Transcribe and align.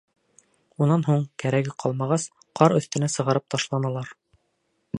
Унан 0.85 1.03
һуң, 1.07 1.19
кәрәге 1.43 1.75
ҡалмағас, 1.83 2.25
ҡар 2.61 2.75
өҫтөнә 2.79 3.11
сығарып 3.17 3.47
ташланылар. 3.55 4.11